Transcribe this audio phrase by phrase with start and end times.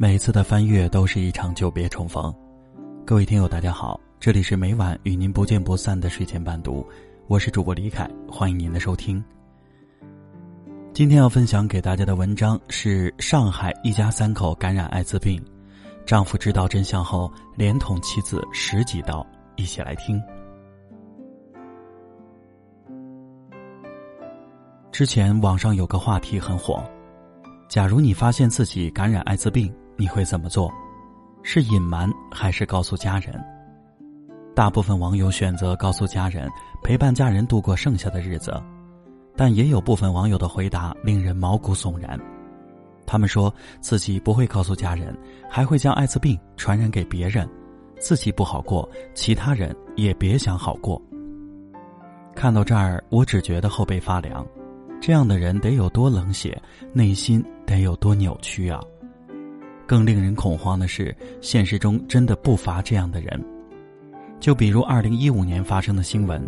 [0.00, 2.32] 每次的翻阅都是一场久别重逢。
[3.04, 6.86] 各位听友，大家好，这里是每晚与您不见不散的睡前伴读，
[7.26, 9.20] 我是主播李凯，欢迎您的收听。
[10.92, 15.44] 今天要分享给大家的文章是上海一家三口感染艾滋病，
[16.06, 19.26] 丈夫知道真相后连捅妻子十几刀，
[19.56, 20.22] 一起来听。
[24.92, 26.88] 之前网上有个话题很火，
[27.68, 29.74] 假如你发现自己感染艾滋病。
[29.98, 30.72] 你会怎么做？
[31.42, 33.34] 是隐瞒还是告诉家人？
[34.54, 36.48] 大部分网友选择告诉家人，
[36.84, 38.52] 陪伴家人度过剩下的日子。
[39.36, 42.18] 但也有部分网友的回答令人毛骨悚然。
[43.06, 45.16] 他们说自己不会告诉家人，
[45.50, 47.48] 还会将艾滋病传染给别人，
[47.98, 51.00] 自己不好过，其他人也别想好过。
[52.36, 54.46] 看到这儿，我只觉得后背发凉。
[55.00, 56.60] 这样的人得有多冷血，
[56.92, 58.80] 内心得有多扭曲啊！
[59.88, 63.42] 更令人恐慌的是，现实中真的不乏这样的人。
[64.38, 66.46] 就比如二零一五年发生的新闻，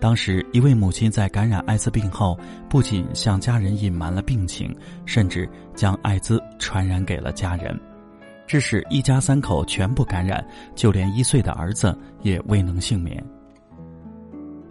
[0.00, 2.36] 当时一位母亲在感染艾滋病后，
[2.66, 7.78] 不仅向家人隐瞒了病情，甚至将艾滋传染给了家人，
[8.46, 10.42] 致使一家三口全部感染，
[10.74, 13.22] 就连一岁的儿子也未能幸免。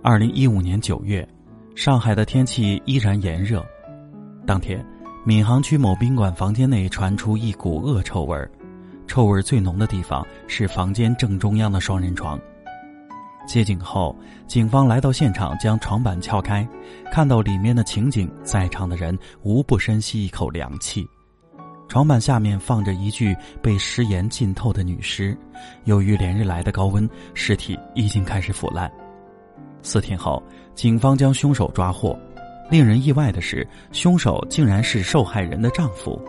[0.01, 1.25] 二零一五年九月，
[1.75, 3.63] 上海的天气依然炎热，
[4.45, 4.83] 当天。
[5.27, 8.49] 闵行区某宾馆房间内传出一股恶臭味儿，
[9.07, 12.39] 臭味最浓的地方是房间正中央的双人床。
[13.45, 14.17] 接警后，
[14.47, 16.65] 警方来到现场，将床板撬开，
[17.11, 21.05] 看到里面的情景，在场的人无不深吸一口凉气。
[21.89, 25.37] 床板下面放着一具被食盐浸透的女尸，
[25.83, 28.89] 由于连日来的高温，尸体已经开始腐烂。
[29.81, 30.41] 四天后，
[30.73, 32.17] 警方将凶手抓获。
[32.69, 36.21] 令人意外的是，凶手竟然是受害人的丈夫。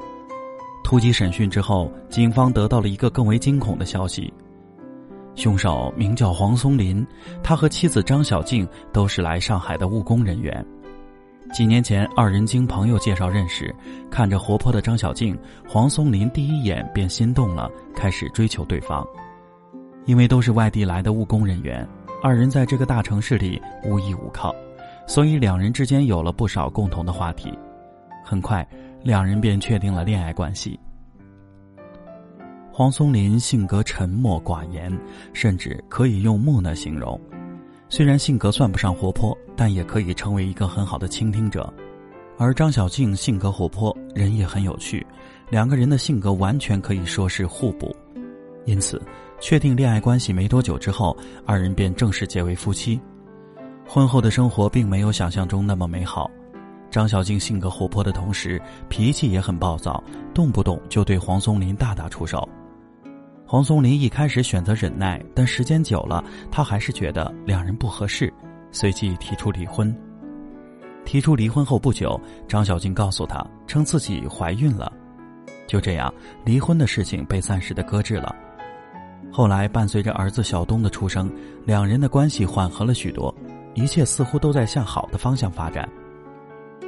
[0.85, 4.33] 突击审讯之后，警方得到了一个更为惊恐的消息：
[5.35, 7.07] 凶手名叫黄松林，
[7.43, 10.65] 他和妻子张小静都是来上海的务工人员。
[11.53, 13.75] 几年前，二人经朋友介绍认识，
[14.11, 19.07] 看着活泼的张小静，黄松林第一眼便心动了，开始追求对方。
[20.05, 21.87] 因为都是外地来的务工人员，
[22.23, 24.55] 二人在这个大城市里无依无靠。
[25.09, 27.51] 所以两人之间有了不少共同的话题，
[28.23, 28.65] 很快
[29.03, 30.79] 两人便确定了恋爱关系。
[32.71, 34.93] 黄松林性格沉默寡言，
[35.33, 37.19] 甚至可以用木讷形容。
[37.89, 41.73] 虽然性格算不上活泼，但也可以成为一个很好的倾听者。
[42.37, 45.05] 而张小静性格活泼，人也很有趣，
[45.49, 47.97] 两个人的性格完全可以说是互补。
[48.67, 49.01] 因此，
[49.41, 53.01] 确定恋爱关系没多久之后，二人便正式结为夫妻。
[53.91, 56.31] 婚后的生活并没有想象中那么美好，
[56.91, 58.61] 张小静性格活泼的同时，
[58.91, 60.05] 脾气也很暴躁，
[60.35, 62.47] 动不动就对黄松林大打出手。
[63.47, 68.31] 黄松林一开始选择忍耐，但时间久了，他还是觉得两人不合适，
[68.71, 69.97] 随即提出离婚。
[71.07, 74.93] 提出离婚后不久，张小静告诉他，称自己怀孕了。
[75.67, 76.13] 就这样，
[76.45, 78.37] 离婚的事情被暂时的搁置了。
[79.33, 81.33] 后来，伴随着儿子小东的出生，
[81.65, 83.35] 两人的关系缓和了许多。
[83.79, 85.89] 一切似乎都在向好的方向发展。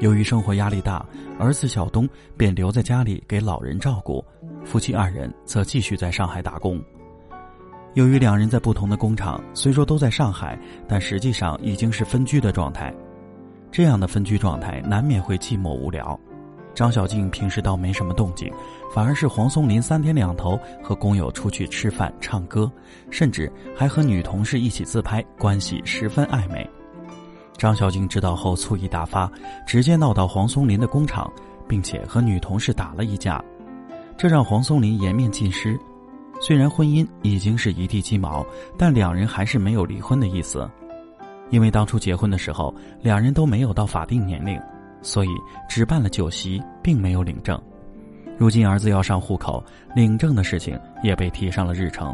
[0.01, 1.05] 由于生活压力大，
[1.39, 4.25] 儿子小东便留在家里给老人照顾，
[4.65, 6.83] 夫妻二人则继续在上海打工。
[7.95, 10.59] 由于两人在不同的工厂，虽说都在上海，
[10.89, 12.95] 但实际上已经是分居的状态。
[13.71, 16.19] 这样的分居状态难免会寂寞无聊。
[16.73, 18.51] 张小静平时倒没什么动静，
[18.95, 22.71] 反而是黄松林三天两头和工友出去吃饭、唱歌，
[23.11, 26.69] 甚至还和女同事一起自拍，关系十分暧昧。
[27.61, 29.31] 张小静知道后醋意大发，
[29.67, 31.31] 直接闹到黄松林的工厂，
[31.69, 33.39] 并且和女同事打了一架，
[34.17, 35.79] 这让黄松林颜面尽失。
[36.41, 38.43] 虽然婚姻已经是一地鸡毛，
[38.79, 40.67] 但两人还是没有离婚的意思，
[41.51, 44.59] 因为当初结婚的时候两人都没有到法定年龄，
[45.03, 45.29] 所以
[45.69, 47.61] 只办了酒席，并没有领证。
[48.39, 49.63] 如今儿子要上户口，
[49.95, 52.11] 领证的事情也被提上了日程。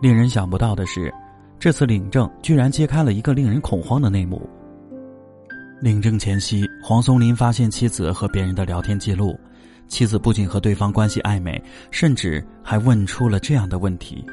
[0.00, 1.12] 令人想不到的是。
[1.60, 4.48] 这次领证居然揭开了一个令人恐慌的内幕。
[5.80, 9.38] 领证前夕，黄松林发现妻子和别人的聊天记录，
[9.88, 11.60] 妻子不仅和对方关系暧昧，
[11.90, 14.24] 甚至还问出了这样的问题：“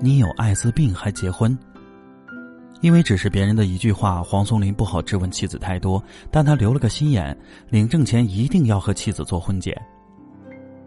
[0.00, 1.56] 你有艾滋病还结婚？”
[2.82, 7.36] 因为只是别人的一句话，黄松林不好质问妻子太多，但他留了个心眼，
[7.68, 9.76] 领证前一定要和妻子做婚检。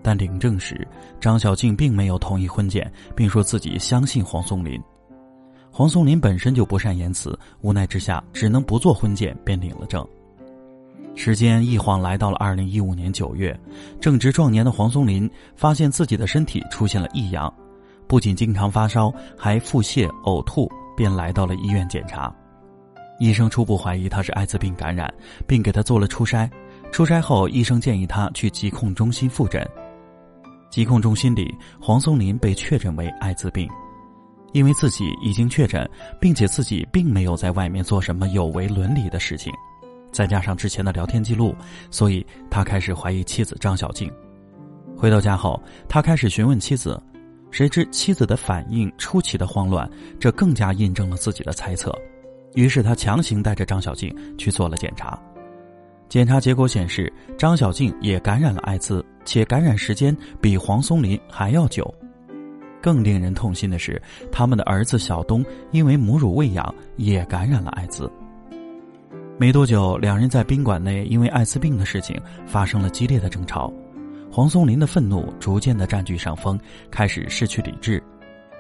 [0.02, 0.88] 但领证时，
[1.20, 4.82] 张小静并没有同意婚检，并说自己相信黄松林。
[5.76, 10.08] 黄松林本身就不善言辞，无奈之下只能不做婚检，便领了证。
[11.16, 13.60] 时间一晃来到了二零一五年九月，
[14.00, 17.52] 正值壮年的黄松林发现自己的身体出现了异样，
[18.08, 22.32] 不仅经常发烧，还腹泻、呕吐，便来到了医院检查。
[23.18, 25.12] 医生初步怀疑他是艾滋病感染，
[25.48, 26.48] 并给他做了初筛。
[26.92, 29.68] 初筛后，医生建议他去疾控中心复诊。
[30.70, 33.68] 疾控中心里，黄松林被确诊为艾滋病，
[34.54, 35.88] 因为自己已经确诊，
[36.22, 39.52] 并且自己并没有在外面做什么有违伦理的事情，
[40.12, 41.56] 再加上之前的聊天记录，
[41.92, 44.10] 所以他开始怀疑妻子张小静。
[44.96, 47.02] 回到家后，他开始询问妻子，
[47.52, 49.90] 谁知妻子的反应出奇的慌乱，
[50.20, 51.94] 这更加印证了自己的猜测。
[52.54, 55.20] 于是他强行带着张小静去做了检查。
[56.08, 61.92] 检查结果显示，张小静也感染了艾滋，且感染时间比黄松林还要久。
[62.84, 64.00] 更令人痛心的是，
[64.30, 68.12] 他们的儿子小东因为母乳喂养也感染了艾滋。
[69.40, 73.74] 没多久，两人在宾馆内因为艾滋病的事情发生了激烈的争吵。
[74.30, 76.60] 黄松林的愤怒逐渐的占据上风，
[76.92, 78.04] 开始失去理智。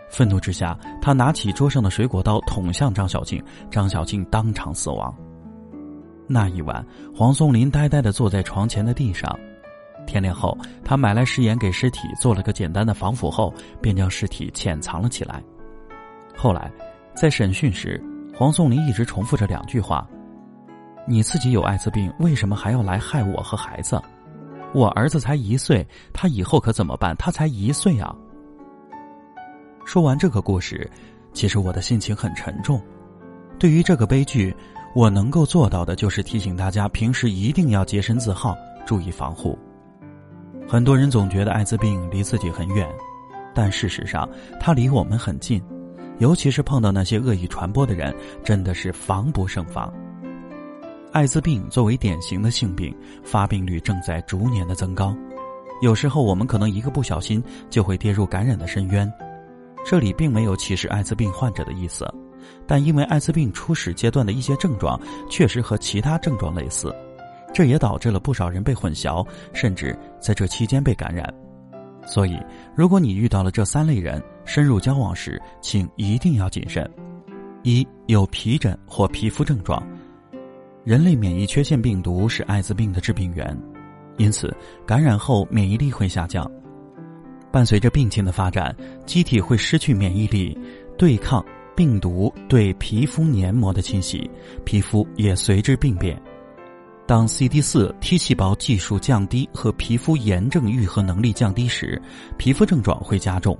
[0.10, 5.14] 愤怒之下，他拿起桌上的水果刀捅向张小静，张小静当场死亡。
[6.28, 9.38] 那一晚，黄松林呆呆的坐在床前的地上。
[10.06, 15.44] 天亮后，他买来食盐给尸体做了个简单的防腐后，便将尸体潜藏了起来。
[16.36, 16.72] 后来，
[17.16, 18.02] 在审讯时，
[18.36, 20.08] 黄松林一直重复着两句话
[21.08, 24.02] ：“你自己有艾滋病，为什么还要来害我和孩子？
[24.74, 27.16] 我儿子才一岁，他以后可怎么办？
[27.18, 28.16] 他才一岁啊！”
[29.86, 30.90] 说完这个故事，
[31.34, 32.82] 其实我的心情很沉重。
[33.60, 34.56] 对于这个悲剧。
[34.96, 39.58] 我能够做到的就是提醒大家，平时一定要洁身自好，注意防护。
[40.68, 42.88] 很多人总觉得艾滋病离自己很远，
[43.54, 44.27] 但事实上
[44.60, 45.62] 它离我们很近，
[46.19, 49.94] 尤其是碰到那些恶意传播的人，真的是防不胜防。
[51.12, 55.15] 艾滋病作为典型的性病，发病率正在逐年的增高，
[55.81, 59.12] 有时候我们可能一个不小心就会跌入感染的深渊。
[59.86, 62.07] 这里并没有歧视艾滋病患者的意思。
[62.65, 65.00] 但因为艾滋病初始阶段的一些症状
[65.30, 66.94] 确实和其他症状类似，
[67.54, 71.32] 这也导致了不少人被混淆，甚至在这期间被感染。
[72.06, 72.38] 所以，
[72.76, 76.90] 如果你遇到了这三类人，深入交往时，请一定要谨慎：
[77.62, 79.82] 一、有皮疹或皮肤症状，
[80.84, 83.58] 人类免疫缺陷病毒是艾滋病的致病源，
[84.18, 84.54] 因此
[84.86, 86.50] 感染后免疫力会下降，
[87.52, 88.76] 伴随着病情的发展，
[89.06, 90.58] 机体会失去免疫力，
[90.98, 91.46] 对抗。
[91.76, 94.30] 病毒对皮肤黏膜的侵袭，
[94.64, 96.22] 皮肤也随之病变。
[97.06, 102.02] 当 CD 四 T 细胞计数降低和皮肤炎症愈合能力降低时，
[102.38, 103.58] 皮肤症状会加重，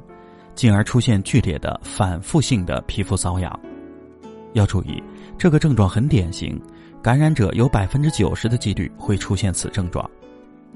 [0.56, 3.60] 进而出现剧烈的反复性的皮肤瘙痒。
[4.54, 5.04] 要注意，
[5.38, 6.60] 这个症状很典型，
[7.02, 10.10] 感染者有百分之九十的几率会出现此症状，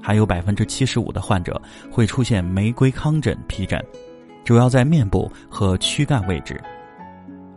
[0.02, 1.60] 还有百分之七十五的患者
[1.90, 3.82] 会出现玫瑰糠疹皮疹，
[4.44, 6.60] 主要在面部和躯干位置。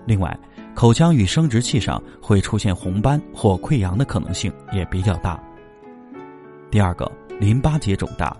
[0.06, 0.36] 另外，
[0.74, 5.42] 口腔与生殖器上会出现红斑或溃疡的可能性也比较大。
[6.72, 7.10] 第二个，
[7.40, 8.36] 淋巴结肿大，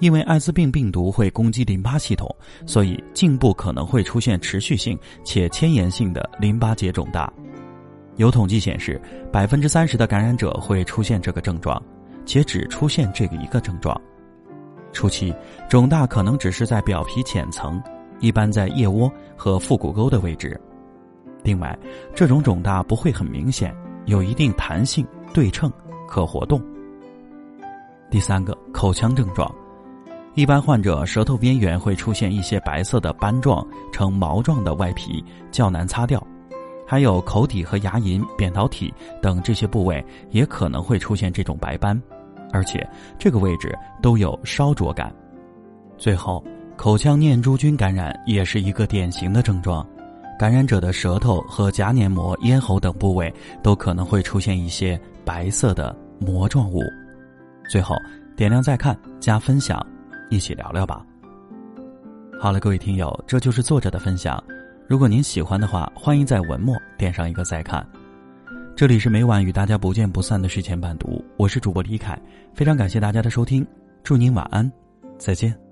[0.00, 2.28] 因为艾滋病病毒会攻击淋巴系统，
[2.66, 7.32] 所以颈部可能会出现持续性且迁延性的淋巴结肿大。
[8.16, 9.00] 有统计显示，
[9.32, 11.80] 百分之三十的感染者会出现这个症状，
[12.26, 13.98] 且只出现这个一个症状。
[14.92, 15.32] 初期，
[15.68, 17.82] 肿大可能只是在表皮浅层，
[18.20, 20.60] 一般在腋窝和腹股沟的位置。
[21.44, 21.78] 另外，
[22.14, 23.72] 这种肿大不会很明显，
[24.06, 25.70] 有一定弹性、对称、
[26.08, 26.60] 可活动。
[28.10, 29.54] 第三个，口腔症状，
[30.34, 36.18] 一般患者舌头边缘会出现一些白色的斑状、呈毛状的外皮，较难擦掉；
[36.86, 42.00] 还有口底和牙龈、扁桃体等这些部位也可能会出现这种白斑，
[42.52, 45.14] 而且这个位置都有烧灼感。
[45.98, 46.42] 最后，
[46.74, 49.86] 口腔念珠菌感染也是一个典型的症状。
[50.38, 56.82] 感染者的舌头和颊黏膜、咽喉等部位都可能会出现一些白色的膜状物。
[57.68, 57.96] 最后，
[58.36, 59.84] 点亮再看，加分享，
[60.30, 61.04] 一起聊聊吧。
[62.40, 64.42] 好了，各位听友，这就是作者的分享。
[64.86, 67.86] 如果您喜欢的话，欢迎在文末点上一个再看。
[68.76, 72.20] 这里是每晚与大家不见不散的睡前伴读，我是主播李凯，
[72.52, 73.66] 非常感谢大家的收听，
[74.02, 74.70] 祝您晚安，
[75.16, 75.63] 再见。